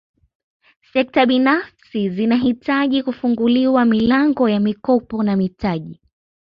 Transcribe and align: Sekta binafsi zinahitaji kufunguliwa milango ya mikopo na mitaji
Sekta 0.93 1.25
binafsi 1.25 2.09
zinahitaji 2.09 3.03
kufunguliwa 3.03 3.85
milango 3.85 4.49
ya 4.49 4.59
mikopo 4.59 5.23
na 5.23 5.35
mitaji 5.35 6.01